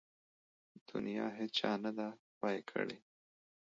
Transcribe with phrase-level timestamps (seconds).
[0.87, 2.07] د نيا هيچا نده
[2.37, 2.97] پاى کړې.